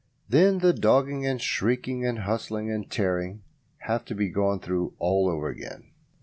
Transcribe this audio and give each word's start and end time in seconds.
Then 0.27 0.57
the 0.57 0.73
dogging 0.73 1.27
and 1.27 1.39
shrieking 1.39 2.07
and 2.07 2.17
hustling 2.21 2.71
and 2.71 2.89
tearing 2.89 3.43
have 3.81 4.03
to 4.05 4.15
be 4.15 4.29
gone 4.29 4.59
through 4.59 4.95
all 4.97 5.29
over 5.29 5.47
again. 5.49 5.91